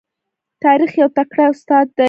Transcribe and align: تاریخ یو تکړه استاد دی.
تاریخ 0.63 0.91
یو 1.01 1.09
تکړه 1.17 1.45
استاد 1.53 1.85
دی. 1.95 1.99